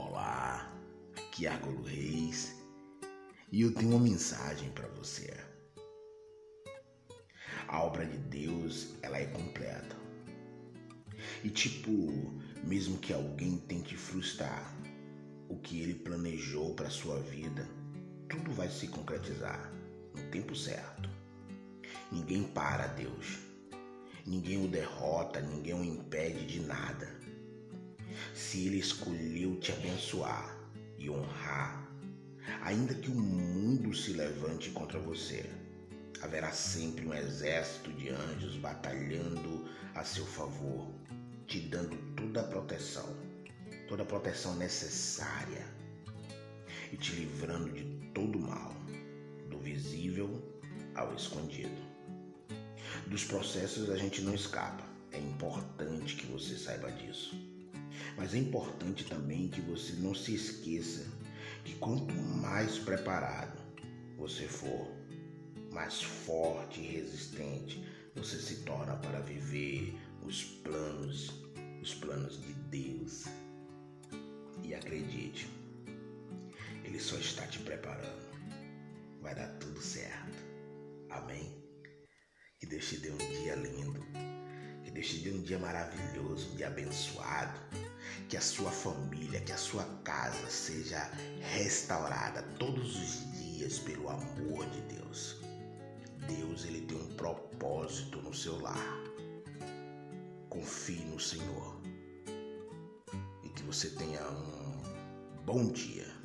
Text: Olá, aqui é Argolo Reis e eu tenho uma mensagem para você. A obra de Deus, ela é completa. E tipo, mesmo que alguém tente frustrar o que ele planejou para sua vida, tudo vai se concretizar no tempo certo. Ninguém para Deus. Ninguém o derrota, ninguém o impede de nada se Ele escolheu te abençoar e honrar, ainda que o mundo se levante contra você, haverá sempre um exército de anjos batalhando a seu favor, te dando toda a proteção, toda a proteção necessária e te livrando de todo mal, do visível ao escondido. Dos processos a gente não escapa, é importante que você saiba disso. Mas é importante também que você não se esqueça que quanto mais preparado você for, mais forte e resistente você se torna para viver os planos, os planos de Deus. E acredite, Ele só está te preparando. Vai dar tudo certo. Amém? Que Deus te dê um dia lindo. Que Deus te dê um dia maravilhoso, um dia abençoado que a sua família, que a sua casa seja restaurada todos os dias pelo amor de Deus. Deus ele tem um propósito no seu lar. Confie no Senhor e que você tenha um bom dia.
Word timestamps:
Olá, 0.00 0.72
aqui 1.16 1.44
é 1.44 1.48
Argolo 1.48 1.82
Reis 1.82 2.54
e 3.50 3.62
eu 3.62 3.74
tenho 3.74 3.96
uma 3.96 3.98
mensagem 3.98 4.70
para 4.70 4.86
você. 4.90 5.36
A 7.66 7.82
obra 7.82 8.06
de 8.06 8.16
Deus, 8.16 8.94
ela 9.02 9.18
é 9.18 9.26
completa. 9.26 9.96
E 11.42 11.50
tipo, 11.50 11.90
mesmo 12.62 12.98
que 12.98 13.12
alguém 13.12 13.58
tente 13.58 13.96
frustrar 13.96 14.72
o 15.48 15.56
que 15.56 15.80
ele 15.80 15.94
planejou 15.94 16.76
para 16.76 16.88
sua 16.88 17.18
vida, 17.18 17.68
tudo 18.28 18.52
vai 18.52 18.70
se 18.70 18.86
concretizar 18.86 19.72
no 20.14 20.30
tempo 20.30 20.54
certo. 20.54 21.10
Ninguém 22.12 22.44
para 22.44 22.86
Deus. 22.86 23.40
Ninguém 24.24 24.64
o 24.64 24.68
derrota, 24.68 25.40
ninguém 25.40 25.74
o 25.74 25.84
impede 25.84 26.46
de 26.46 26.60
nada 26.60 27.18
se 28.34 28.66
Ele 28.66 28.78
escolheu 28.78 29.58
te 29.60 29.72
abençoar 29.72 30.56
e 30.98 31.08
honrar, 31.08 31.88
ainda 32.62 32.94
que 32.94 33.10
o 33.10 33.14
mundo 33.14 33.94
se 33.94 34.12
levante 34.12 34.70
contra 34.70 34.98
você, 34.98 35.48
haverá 36.20 36.50
sempre 36.50 37.06
um 37.06 37.14
exército 37.14 37.92
de 37.92 38.10
anjos 38.10 38.56
batalhando 38.56 39.68
a 39.94 40.04
seu 40.04 40.26
favor, 40.26 40.88
te 41.46 41.60
dando 41.60 41.96
toda 42.14 42.40
a 42.40 42.44
proteção, 42.44 43.16
toda 43.88 44.02
a 44.02 44.06
proteção 44.06 44.54
necessária 44.56 45.66
e 46.92 46.96
te 46.96 47.12
livrando 47.12 47.70
de 47.70 47.84
todo 48.12 48.38
mal, 48.38 48.74
do 49.48 49.58
visível 49.58 50.42
ao 50.94 51.14
escondido. 51.14 51.88
Dos 53.06 53.24
processos 53.24 53.90
a 53.90 53.96
gente 53.96 54.20
não 54.22 54.34
escapa, 54.34 54.84
é 55.12 55.18
importante 55.18 56.16
que 56.16 56.26
você 56.26 56.56
saiba 56.56 56.90
disso. 56.90 57.36
Mas 58.18 58.34
é 58.34 58.38
importante 58.38 59.04
também 59.04 59.46
que 59.48 59.60
você 59.60 59.92
não 59.92 60.12
se 60.12 60.34
esqueça 60.34 61.06
que 61.64 61.76
quanto 61.76 62.12
mais 62.14 62.76
preparado 62.76 63.56
você 64.16 64.48
for, 64.48 64.90
mais 65.72 66.02
forte 66.02 66.80
e 66.80 66.86
resistente 66.86 67.86
você 68.16 68.36
se 68.36 68.56
torna 68.64 68.96
para 68.96 69.20
viver 69.20 69.96
os 70.24 70.42
planos, 70.42 71.32
os 71.80 71.94
planos 71.94 72.42
de 72.42 72.52
Deus. 72.54 73.26
E 74.64 74.74
acredite, 74.74 75.48
Ele 76.84 76.98
só 76.98 77.16
está 77.16 77.46
te 77.46 77.60
preparando. 77.60 78.28
Vai 79.22 79.36
dar 79.36 79.48
tudo 79.58 79.80
certo. 79.80 80.42
Amém? 81.10 81.56
Que 82.58 82.66
Deus 82.66 82.88
te 82.88 82.96
dê 82.98 83.12
um 83.12 83.16
dia 83.16 83.54
lindo. 83.54 84.04
Que 84.82 84.90
Deus 84.90 85.06
te 85.06 85.18
dê 85.18 85.30
um 85.30 85.42
dia 85.42 85.58
maravilhoso, 85.60 86.50
um 86.50 86.56
dia 86.56 86.66
abençoado 86.66 87.87
que 88.28 88.36
a 88.36 88.40
sua 88.40 88.70
família, 88.70 89.40
que 89.40 89.52
a 89.52 89.56
sua 89.56 89.84
casa 90.04 90.48
seja 90.48 91.10
restaurada 91.40 92.42
todos 92.58 92.96
os 92.96 93.32
dias 93.38 93.78
pelo 93.78 94.08
amor 94.08 94.66
de 94.70 94.80
Deus. 94.94 95.40
Deus 96.26 96.64
ele 96.64 96.82
tem 96.82 96.98
um 96.98 97.14
propósito 97.14 98.20
no 98.20 98.34
seu 98.34 98.60
lar. 98.60 98.98
Confie 100.48 101.04
no 101.04 101.20
Senhor 101.20 101.80
e 103.44 103.48
que 103.50 103.62
você 103.62 103.90
tenha 103.90 104.22
um 104.30 105.42
bom 105.44 105.68
dia. 105.72 106.17